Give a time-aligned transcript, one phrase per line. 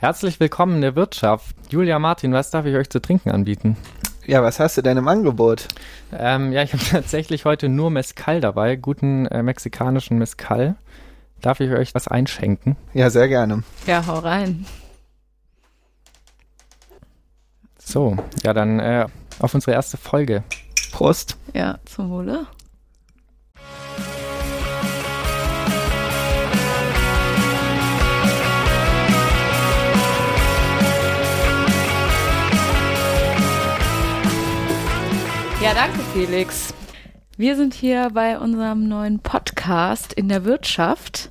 [0.00, 1.56] Herzlich willkommen in der Wirtschaft.
[1.70, 3.76] Julia Martin, was darf ich euch zu trinken anbieten?
[4.26, 5.66] Ja, was hast du denn im Angebot?
[6.12, 10.76] Ähm, ja, ich habe tatsächlich heute nur Mezcal dabei, guten äh, mexikanischen Mezcal.
[11.40, 12.76] Darf ich euch was einschenken?
[12.94, 13.64] Ja, sehr gerne.
[13.88, 14.66] Ja, hau rein.
[17.80, 19.06] So, ja, dann äh,
[19.40, 20.44] auf unsere erste Folge.
[20.92, 21.36] Prost.
[21.54, 22.46] Ja, zum Wohle.
[35.68, 36.72] Ja, danke, Felix.
[37.36, 41.30] Wir sind hier bei unserem neuen Podcast in der Wirtschaft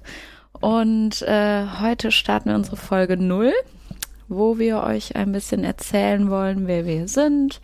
[0.61, 3.51] und äh, heute starten wir unsere Folge 0,
[4.27, 7.61] wo wir euch ein bisschen erzählen wollen, wer wir sind,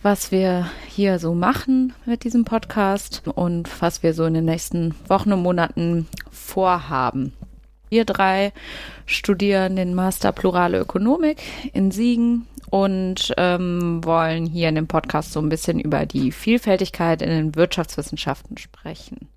[0.00, 4.94] was wir hier so machen mit diesem Podcast und was wir so in den nächsten
[5.08, 7.32] Wochen und Monaten vorhaben.
[7.90, 8.52] Wir drei
[9.04, 11.38] studieren den Master Plurale Ökonomik
[11.72, 17.20] in Siegen und ähm, wollen hier in dem Podcast so ein bisschen über die Vielfältigkeit
[17.20, 19.28] in den Wirtschaftswissenschaften sprechen.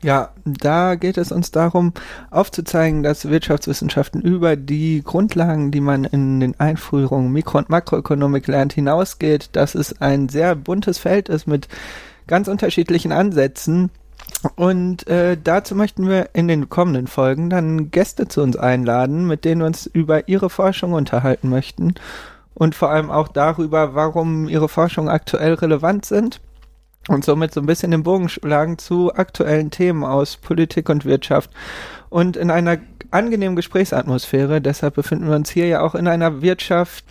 [0.00, 1.92] Ja, da geht es uns darum,
[2.30, 8.72] aufzuzeigen, dass Wirtschaftswissenschaften über die Grundlagen, die man in den Einführungen Mikro- und Makroökonomik lernt,
[8.72, 11.68] hinausgeht, dass es ein sehr buntes Feld ist mit
[12.28, 13.90] ganz unterschiedlichen Ansätzen.
[14.56, 19.44] Und äh, dazu möchten wir in den kommenden Folgen dann Gäste zu uns einladen, mit
[19.44, 21.94] denen wir uns über ihre Forschung unterhalten möchten.
[22.54, 26.40] Und vor allem auch darüber, warum ihre Forschungen aktuell relevant sind.
[27.08, 31.50] Und somit so ein bisschen den Bogen schlagen zu aktuellen Themen aus Politik und Wirtschaft.
[32.10, 32.78] Und in einer
[33.10, 34.60] angenehmen Gesprächsatmosphäre.
[34.60, 37.04] Deshalb befinden wir uns hier ja auch in einer Wirtschaft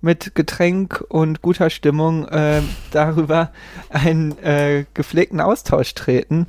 [0.00, 3.50] mit Getränk und guter Stimmung äh, darüber
[3.90, 6.46] einen äh, gepflegten Austausch treten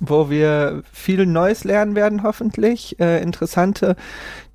[0.00, 3.96] wo wir viel Neues lernen werden, hoffentlich, äh, interessante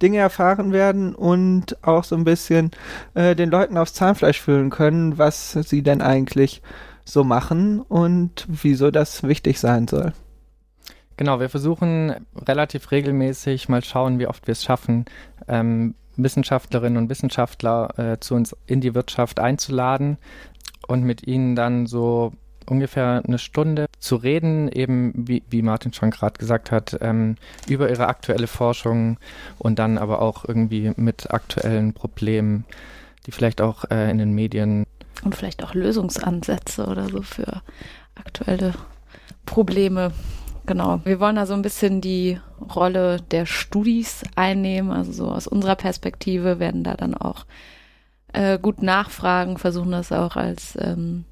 [0.02, 2.72] Dinge erfahren werden und auch so ein bisschen
[3.14, 6.62] äh, den Leuten aufs Zahnfleisch fühlen können, was sie denn eigentlich
[7.06, 10.14] so machen und wieso das wichtig sein soll.
[11.18, 12.16] Genau, wir versuchen
[12.48, 15.06] relativ regelmäßig mal schauen, wie oft wir es schaffen,
[15.48, 20.18] ähm, Wissenschaftlerinnen und Wissenschaftler äh, zu uns in die Wirtschaft einzuladen
[20.88, 22.34] und mit ihnen dann so
[22.70, 27.36] ungefähr eine Stunde zu reden, eben wie, wie Martin schon gerade gesagt hat, ähm,
[27.68, 29.18] über ihre aktuelle Forschung
[29.58, 32.66] und dann aber auch irgendwie mit aktuellen Problemen,
[33.26, 34.86] die vielleicht auch äh, in den Medien.
[35.24, 37.62] Und vielleicht auch Lösungsansätze oder so für
[38.16, 38.74] aktuelle
[39.46, 40.12] Probleme.
[40.66, 41.02] Genau.
[41.04, 42.40] Wir wollen da so ein bisschen die
[42.76, 47.46] Rolle der Studis einnehmen, also so aus unserer Perspektive werden da dann auch
[48.34, 51.26] äh, gut nachfragen, versuchen das auch als ähm,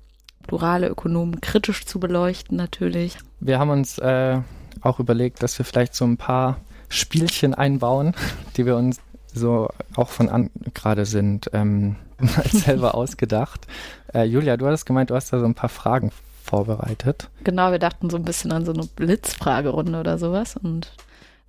[0.47, 3.17] plurale Ökonomen kritisch zu beleuchten natürlich.
[3.39, 4.39] Wir haben uns äh,
[4.81, 6.57] auch überlegt, dass wir vielleicht so ein paar
[6.89, 8.15] Spielchen einbauen,
[8.57, 8.99] die wir uns
[9.33, 11.97] so auch von an gerade sind, ähm,
[12.51, 13.67] selber ausgedacht.
[14.13, 16.11] Äh, Julia, du hattest gemeint, du hast da so ein paar Fragen
[16.43, 17.29] vorbereitet.
[17.43, 20.93] Genau, wir dachten so ein bisschen an so eine Blitzfragerunde oder sowas und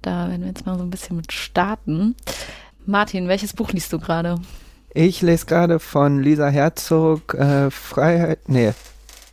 [0.03, 2.15] da werden wir jetzt mal so ein bisschen mit starten.
[2.85, 4.41] Martin, welches Buch liest du gerade?
[4.95, 8.73] Ich lese gerade von Lisa Herzog äh, Freiheit, nee,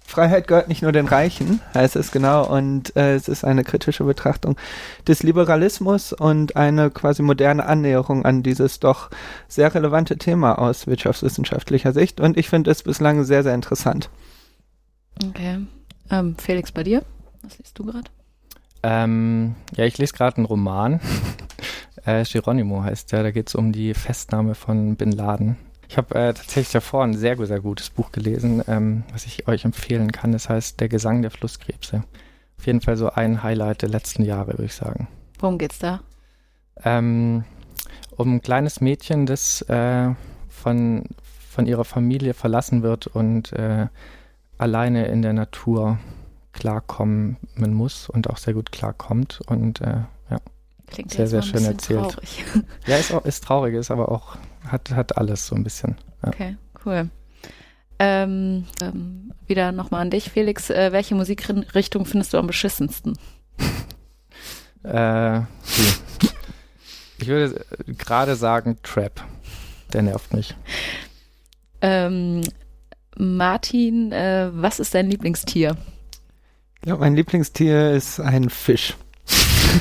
[0.06, 4.04] Freiheit gehört nicht nur den Reichen, heißt es genau, und äh, es ist eine kritische
[4.04, 4.56] Betrachtung
[5.08, 9.10] des Liberalismus und eine quasi moderne Annäherung an dieses doch
[9.48, 12.20] sehr relevante Thema aus wirtschaftswissenschaftlicher Sicht.
[12.20, 14.10] Und ich finde es bislang sehr, sehr interessant.
[15.28, 15.66] Okay.
[16.12, 17.04] Ähm, Felix, bei dir?
[17.42, 18.10] Was liest du gerade?
[18.84, 21.00] Ähm, ja, ich lese gerade einen Roman.
[22.06, 25.58] Äh, Geronimo heißt der, da geht es um die Festnahme von Bin Laden.
[25.88, 29.66] Ich habe äh, tatsächlich davor ein sehr, sehr gutes Buch gelesen, ähm, was ich euch
[29.66, 30.32] empfehlen kann.
[30.32, 32.04] Das heißt Der Gesang der Flusskrebse.
[32.58, 35.08] Auf jeden Fall so ein Highlight der letzten Jahre, würde ich sagen.
[35.40, 36.02] Worum geht's da?
[36.84, 37.44] Ähm,
[38.18, 40.14] um ein kleines Mädchen, das äh,
[40.48, 41.04] von,
[41.50, 43.88] von ihrer Familie verlassen wird und äh,
[44.58, 46.00] alleine in der Natur
[46.54, 49.42] klarkommen muss und auch sehr gut klarkommt.
[49.48, 50.02] Und äh.
[50.88, 52.12] Klingt sehr, sehr schön erzählt.
[52.12, 52.46] Traurig.
[52.88, 54.38] Ja, ist, auch, ist traurig, ist aber auch,
[54.68, 55.96] hat, hat alles so ein bisschen.
[56.24, 56.30] Ja.
[56.30, 57.10] Okay, cool.
[57.98, 60.70] Ähm, ähm, wieder nochmal an dich, Felix.
[60.70, 63.18] Äh, welche Musikrichtung findest du am beschissensten?
[64.84, 65.40] äh,
[67.18, 67.66] ich würde
[67.98, 69.24] gerade sagen Trap.
[69.94, 70.56] Der nervt mich.
[71.82, 72.42] Ähm,
[73.18, 75.78] Martin, äh, was ist dein Lieblingstier?
[76.84, 78.96] Ja, mein Lieblingstier ist ein Fisch.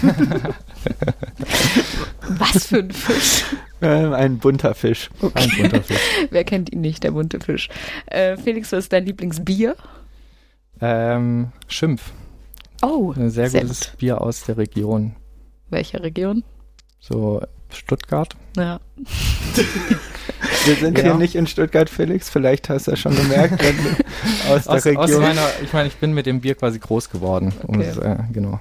[2.28, 3.44] Was für ein Fisch?
[3.82, 5.10] Ähm, ein bunter Fisch.
[5.20, 5.32] Okay.
[5.34, 6.00] Ein bunter Fisch.
[6.30, 7.68] Wer kennt ihn nicht, der bunte Fisch?
[8.06, 9.76] Äh, Felix, was ist dein Lieblingsbier?
[10.80, 12.12] Ähm, Schimpf.
[12.82, 13.98] Oh, Ein sehr, gutes gut.
[13.98, 15.16] Bier aus der Region.
[15.70, 16.44] Welche Region?
[17.00, 18.34] So Stuttgart.
[18.56, 18.80] Ja.
[20.66, 21.10] Wir sind Genau.
[21.10, 22.30] hier nicht in Stuttgart, Felix.
[22.30, 23.62] Vielleicht hast du ja schon gemerkt,
[24.48, 25.22] aus der Aus, aus Region.
[25.22, 27.52] meiner, ich meine, ich bin mit dem Bier quasi groß geworden.
[27.66, 27.88] Um Okay.
[27.90, 28.60] es, äh, genau.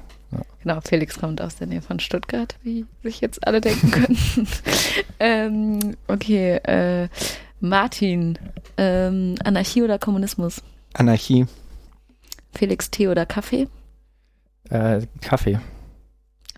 [0.64, 4.48] Genau, Felix kommt aus der Nähe von Stuttgart, wie sich jetzt alle denken können.
[5.20, 7.10] ähm, okay, äh,
[7.60, 8.40] Martin,
[8.78, 10.64] ähm, Anarchie oder Kommunismus?
[10.94, 11.46] Anarchie.
[12.54, 13.68] Felix Tee oder Kaffee?
[14.70, 15.60] Äh, Kaffee,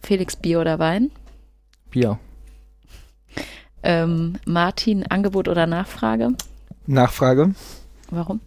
[0.04, 1.10] Felix Bier oder Wein?
[1.90, 2.20] Bier,
[3.82, 6.30] Ähm, Martin, Angebot oder Nachfrage?
[6.86, 7.56] Nachfrage.
[8.12, 8.40] Warum?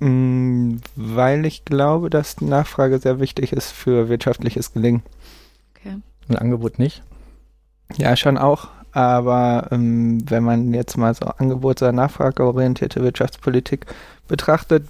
[0.00, 5.02] Mm, Weil ich glaube, dass die Nachfrage sehr wichtig ist für wirtschaftliches Gelingen.
[5.76, 5.96] Okay.
[6.28, 7.02] ein Angebot nicht.
[7.96, 8.68] Ja, schon auch.
[8.92, 13.86] Aber ähm, wenn man jetzt mal so angebots- oder nachfrageorientierte Wirtschaftspolitik
[14.26, 14.88] betrachtet,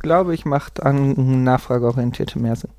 [0.00, 2.70] glaube ich, macht an nachfrageorientierte mehr Sinn.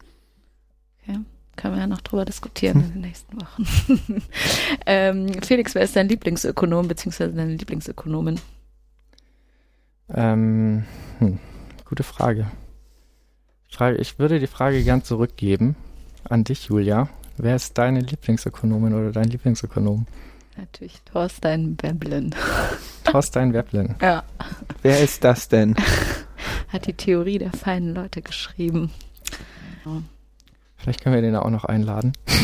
[1.57, 3.65] Können wir ja noch drüber diskutieren in den nächsten Wochen.
[4.85, 8.39] ähm, Felix, wer ist dein Lieblingsökonom beziehungsweise deine Lieblingsökonomin?
[10.13, 10.85] Ähm,
[11.18, 11.39] hm,
[11.87, 12.47] gute Frage.
[13.69, 13.97] Frage.
[13.97, 15.75] Ich würde die Frage gern zurückgeben
[16.29, 17.09] an dich, Julia.
[17.37, 20.05] Wer ist deine Lieblingsökonomin oder dein Lieblingsökonom?
[20.57, 22.33] Natürlich Thorstein Veblen.
[23.03, 23.95] Thorstein Veblen.
[24.01, 24.23] Ja,
[24.81, 25.75] Wer ist das denn?
[26.69, 28.91] hat die Theorie der feinen Leute geschrieben.
[30.77, 32.13] Vielleicht können wir den auch noch einladen.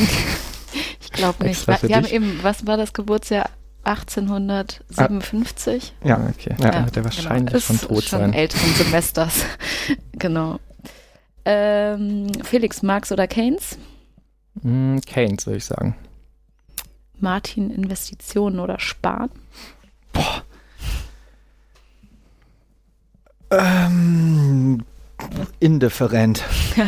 [1.00, 1.68] Ich glaube nicht.
[1.68, 3.48] Wir haben eben, was war das Geburtsjahr?
[3.84, 5.94] 1857?
[6.04, 6.56] Ja, Ah, okay.
[6.60, 6.72] Ja.
[6.72, 7.60] Dann wird er wahrscheinlich genau.
[7.60, 8.34] schon Ist tot schon sein.
[8.34, 9.46] älteren Semesters.
[10.14, 10.60] genau.
[11.46, 13.78] Ähm, Felix, Marx oder Keynes?
[14.62, 15.96] Hm, Keynes, würde ich sagen.
[17.20, 19.30] Martin, Investitionen oder Sparen?
[23.52, 24.84] Ähm,
[25.60, 26.44] indifferent.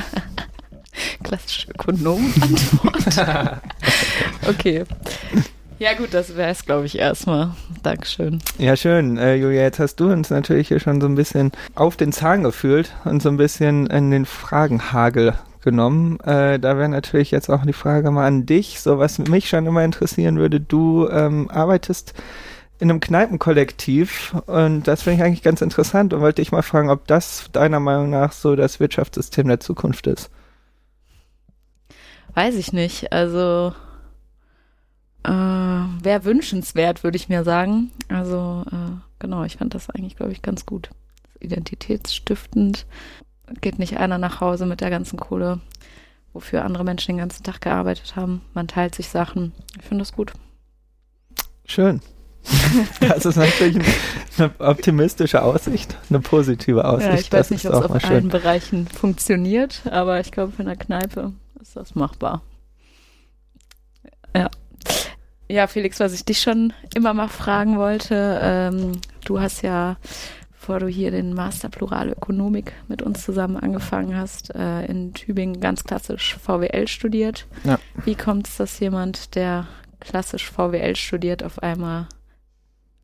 [1.23, 3.61] Klassische Ökonomenantwort.
[4.47, 4.83] okay.
[5.77, 7.51] Ja gut, das wäre es, glaube ich, erstmal.
[7.83, 8.39] Dankeschön.
[8.57, 9.17] Ja, schön.
[9.17, 12.43] Äh, Julia, jetzt hast du uns natürlich hier schon so ein bisschen auf den Zahn
[12.43, 16.19] gefühlt und so ein bisschen in den Fragenhagel genommen.
[16.21, 19.65] Äh, da wäre natürlich jetzt auch die Frage mal an dich, so was mich schon
[19.65, 20.61] immer interessieren würde.
[20.61, 22.13] Du ähm, arbeitest
[22.79, 26.89] in einem Kneipenkollektiv und das finde ich eigentlich ganz interessant und wollte dich mal fragen,
[26.89, 30.29] ob das deiner Meinung nach so das Wirtschaftssystem der Zukunft ist.
[32.33, 33.11] Weiß ich nicht.
[33.13, 33.73] Also
[35.25, 37.91] äh, wäre wünschenswert, würde ich mir sagen.
[38.09, 40.89] Also äh, genau, ich fand das eigentlich, glaube ich, ganz gut.
[41.39, 42.85] Identitätsstiftend.
[43.61, 45.59] Geht nicht einer nach Hause mit der ganzen Kohle,
[46.33, 48.41] wofür andere Menschen den ganzen Tag gearbeitet haben.
[48.53, 49.51] Man teilt sich Sachen.
[49.79, 50.33] Ich finde das gut.
[51.65, 52.01] Schön.
[52.99, 53.83] Das ist natürlich
[54.37, 57.11] eine optimistische Aussicht, eine positive Aussicht.
[57.11, 60.51] ja, ich das weiß nicht, ist ob es auf allen Bereichen funktioniert, aber ich glaube,
[60.51, 62.41] für eine Kneipe ist das machbar.
[65.47, 65.67] Ja.
[65.67, 68.93] Felix, was ich dich schon immer mal fragen wollte, ähm,
[69.25, 69.97] du hast ja,
[70.51, 75.59] bevor du hier den Master Plurale Ökonomik mit uns zusammen angefangen hast, äh, in Tübingen
[75.59, 77.47] ganz klassisch VWL studiert.
[77.63, 77.79] Ja.
[78.03, 79.67] Wie kommt es, dass jemand, der
[79.99, 82.07] klassisch VWL studiert, auf einmal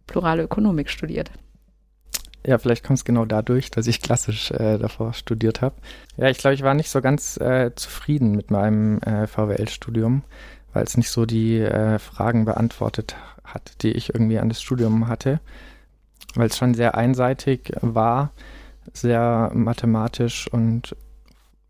[0.08, 1.32] Plurale Ökonomik studiert?
[2.46, 5.76] Ja, vielleicht kommt es genau dadurch, dass ich klassisch äh, davor studiert habe.
[6.18, 10.24] Ja, ich glaube, ich war nicht so ganz äh, zufrieden mit meinem äh, VWL-Studium,
[10.74, 15.08] weil es nicht so die äh, Fragen beantwortet hat, die ich irgendwie an das Studium
[15.08, 15.40] hatte,
[16.36, 18.32] weil es schon sehr einseitig war,
[18.94, 20.96] sehr mathematisch und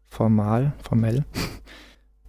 [0.08, 1.25] formal, formell.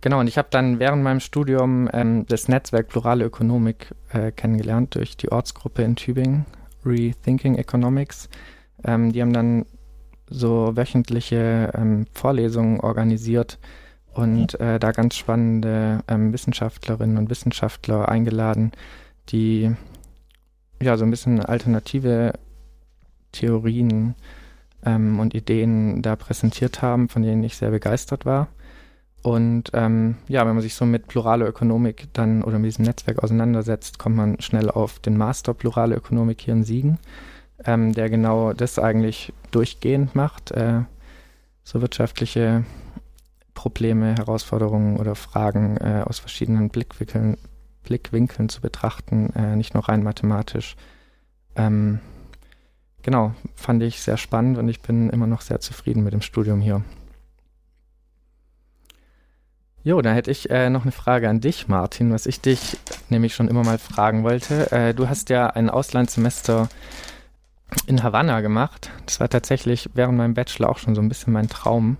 [0.04, 4.96] Genau, und ich habe dann während meinem Studium ähm, das Netzwerk Plurale Ökonomik äh, kennengelernt
[4.96, 6.44] durch die Ortsgruppe in Tübingen,
[6.84, 8.28] Rethinking Economics.
[8.82, 9.64] Ähm, die haben dann
[10.28, 13.60] so wöchentliche ähm, Vorlesungen organisiert
[14.14, 18.72] und äh, da ganz spannende ähm, Wissenschaftlerinnen und Wissenschaftler eingeladen,
[19.30, 19.74] die
[20.82, 22.34] ja so ein bisschen alternative
[23.32, 24.14] Theorien
[24.84, 28.48] ähm, und Ideen da präsentiert haben, von denen ich sehr begeistert war.
[29.22, 33.22] Und ähm, ja, wenn man sich so mit plurale Ökonomik dann oder mit diesem Netzwerk
[33.22, 36.98] auseinandersetzt, kommt man schnell auf den Master Plurale Ökonomik hier in Siegen,
[37.64, 40.80] ähm, der genau das eigentlich durchgehend macht, äh,
[41.62, 42.64] so wirtschaftliche
[43.62, 47.38] Probleme, Herausforderungen oder Fragen äh, aus verschiedenen Blickwinkeln,
[47.84, 50.74] Blickwinkeln zu betrachten, äh, nicht nur rein mathematisch.
[51.54, 52.00] Ähm,
[53.02, 56.60] genau, fand ich sehr spannend und ich bin immer noch sehr zufrieden mit dem Studium
[56.60, 56.82] hier.
[59.84, 62.78] Jo, da hätte ich äh, noch eine Frage an dich, Martin, was ich dich
[63.10, 64.72] nämlich schon immer mal fragen wollte.
[64.72, 66.68] Äh, du hast ja ein Auslandssemester
[67.86, 68.90] in Havanna gemacht.
[69.06, 71.96] Das war tatsächlich während meinem Bachelor auch schon so ein bisschen mein Traum.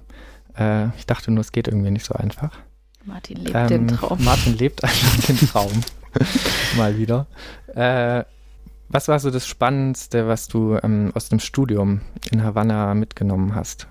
[0.59, 2.50] Äh, ich dachte nur, es geht irgendwie nicht so einfach.
[3.04, 4.23] Martin lebt den Traum.
[4.25, 5.73] Martin lebt einfach den Traum.
[6.76, 7.26] Mal wieder.
[7.75, 8.25] Äh,
[8.88, 13.88] was war so das Spannendste, was du ähm, aus dem Studium in Havanna mitgenommen hast?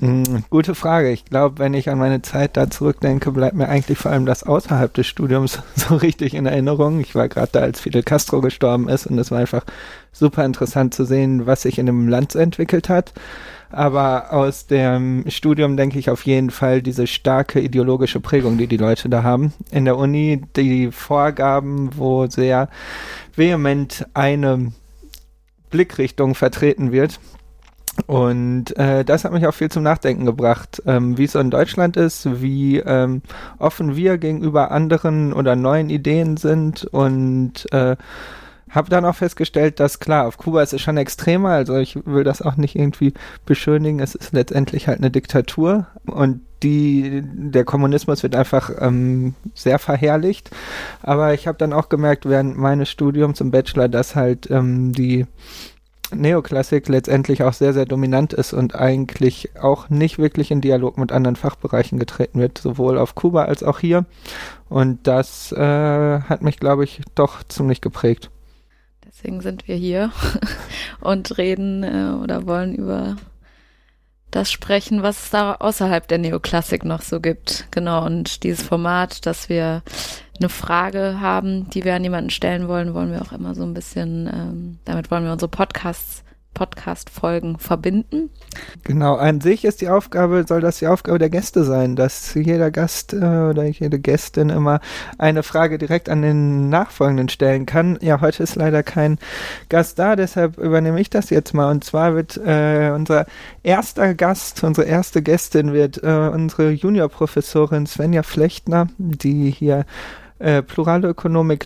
[0.00, 1.10] Hm, gute Frage.
[1.10, 4.42] Ich glaube, wenn ich an meine Zeit da zurückdenke, bleibt mir eigentlich vor allem das
[4.42, 7.00] außerhalb des Studiums so richtig in Erinnerung.
[7.00, 9.64] Ich war gerade da, als Fidel Castro gestorben ist und es war einfach
[10.12, 13.12] super interessant zu sehen, was sich in dem Land entwickelt hat.
[13.72, 18.76] Aber aus dem Studium denke ich auf jeden Fall diese starke ideologische Prägung, die die
[18.76, 19.52] Leute da haben.
[19.70, 22.68] In der Uni die Vorgaben, wo sehr
[23.36, 24.72] vehement eine
[25.70, 27.20] Blickrichtung vertreten wird
[28.06, 31.50] und äh, das hat mich auch viel zum Nachdenken gebracht, ähm, wie es so in
[31.50, 33.22] Deutschland ist, wie ähm,
[33.58, 37.96] offen wir gegenüber anderen oder neuen Ideen sind und äh,
[38.70, 42.24] habe dann auch festgestellt, dass klar, auf Kuba ist es schon extremer, also ich will
[42.24, 43.12] das auch nicht irgendwie
[43.44, 49.78] beschönigen, es ist letztendlich halt eine Diktatur und die, der Kommunismus wird einfach ähm, sehr
[49.78, 50.50] verherrlicht.
[51.02, 55.26] Aber ich habe dann auch gemerkt während meines Studiums im Bachelor, dass halt ähm, die
[56.12, 61.12] Neoklassik letztendlich auch sehr, sehr dominant ist und eigentlich auch nicht wirklich in Dialog mit
[61.12, 64.04] anderen Fachbereichen getreten wird, sowohl auf Kuba als auch hier.
[64.68, 68.30] Und das äh, hat mich, glaube ich, doch ziemlich geprägt.
[69.12, 70.12] Deswegen sind wir hier
[71.00, 73.16] und reden äh, oder wollen über
[74.30, 77.66] das sprechen, was es da außerhalb der Neoklassik noch so gibt.
[77.72, 79.82] Genau, und dieses Format, dass wir
[80.38, 83.74] eine Frage haben, die wir an jemanden stellen wollen, wollen wir auch immer so ein
[83.74, 86.22] bisschen, ähm, damit wollen wir unsere Podcasts
[86.54, 88.30] Podcast-Folgen verbinden.
[88.84, 92.70] Genau, an sich ist die Aufgabe, soll das die Aufgabe der Gäste sein, dass jeder
[92.70, 94.80] Gast äh, oder jede Gästin immer
[95.18, 97.98] eine Frage direkt an den Nachfolgenden stellen kann.
[98.02, 99.18] Ja, heute ist leider kein
[99.68, 101.70] Gast da, deshalb übernehme ich das jetzt mal.
[101.70, 103.26] Und zwar wird äh, unser
[103.62, 109.86] erster Gast, unsere erste Gästin wird äh, unsere Juniorprofessorin Svenja Flechtner, die hier
[110.40, 111.14] äh, Plurale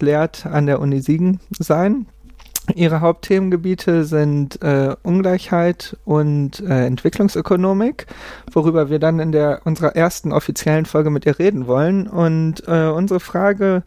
[0.00, 2.06] lehrt an der Uni Siegen sein.
[2.74, 8.06] Ihre Hauptthemengebiete sind äh, Ungleichheit und äh, Entwicklungsökonomik,
[8.50, 12.06] worüber wir dann in der unserer ersten offiziellen Folge mit ihr reden wollen.
[12.06, 13.82] Und äh, unsere Frage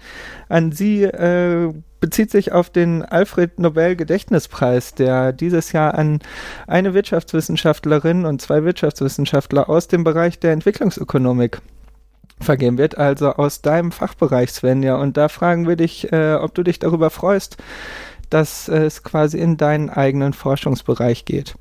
[0.48, 6.20] an Sie äh, bezieht sich auf den Alfred Nobel Gedächtnispreis, der dieses Jahr an
[6.68, 11.62] eine Wirtschaftswissenschaftlerin und zwei Wirtschaftswissenschaftler aus dem Bereich der Entwicklungsökonomik
[12.40, 14.98] vergeben wird, also aus deinem Fachbereich, Svenja.
[14.98, 17.58] Und da fragen wir dich, äh, ob du dich darüber freust,
[18.30, 21.56] dass es quasi in deinen eigenen Forschungsbereich geht.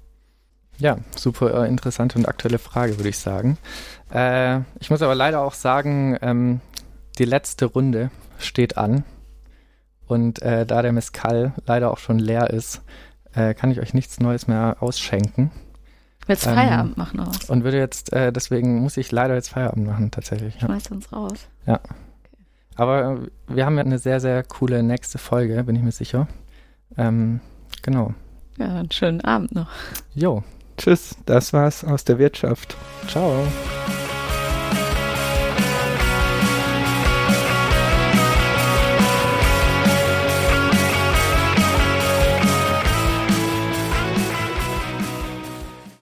[0.78, 3.56] Ja, super äh, interessante und aktuelle Frage, würde ich sagen.
[4.12, 6.61] Äh, ich muss aber leider auch sagen, ähm,
[7.18, 9.04] die letzte Runde steht an.
[10.06, 12.82] Und äh, da der Mescal leider auch schon leer ist,
[13.35, 15.50] äh, kann ich euch nichts Neues mehr ausschenken.
[16.26, 17.49] Willst ähm, Feierabend machen aus?
[17.49, 20.54] Und würde jetzt, äh, deswegen muss ich leider jetzt Feierabend machen, tatsächlich.
[20.56, 20.66] Ja.
[20.66, 21.49] Schmeiß uns raus.
[21.66, 21.80] Ja.
[21.80, 21.94] Okay.
[22.76, 26.28] Aber äh, wir haben ja eine sehr, sehr coole nächste Folge, bin ich mir sicher.
[26.97, 27.40] Ähm,
[27.83, 28.14] genau.
[28.59, 29.69] Ja, einen schönen Abend noch.
[30.14, 30.43] Jo.
[30.78, 32.76] Tschüss, das war's aus der Wirtschaft.
[33.09, 33.47] Ciao.